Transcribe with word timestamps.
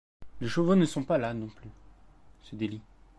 Les 0.41 0.47
chevaux 0.49 0.73
ne 0.73 0.85
sont 0.87 1.03
pas 1.03 1.19
là, 1.19 1.31
non 1.35 1.45
plus! 1.45 1.69
se 2.41 2.55
dit 2.55 2.67
Lî. 2.67 2.81